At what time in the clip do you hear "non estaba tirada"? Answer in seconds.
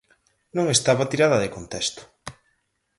0.55-1.41